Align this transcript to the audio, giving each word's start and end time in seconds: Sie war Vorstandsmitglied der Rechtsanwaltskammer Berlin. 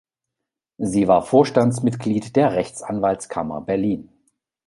Sie 0.79 1.07
war 1.07 1.21
Vorstandsmitglied 1.21 2.35
der 2.35 2.53
Rechtsanwaltskammer 2.53 3.61
Berlin. 3.61 4.09